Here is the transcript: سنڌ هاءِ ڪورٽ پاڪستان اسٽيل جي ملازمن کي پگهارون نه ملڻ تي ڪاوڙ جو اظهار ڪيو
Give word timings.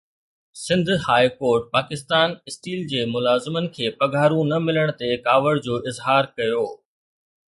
سنڌ 0.63 0.85
هاءِ 1.05 1.25
ڪورٽ 1.39 1.63
پاڪستان 1.75 2.29
اسٽيل 2.49 2.81
جي 2.93 3.01
ملازمن 3.13 3.67
کي 3.75 3.85
پگهارون 3.99 4.49
نه 4.55 4.59
ملڻ 4.67 4.93
تي 5.03 5.09
ڪاوڙ 5.29 5.53
جو 5.67 5.75
اظهار 5.91 6.33
ڪيو 6.39 6.65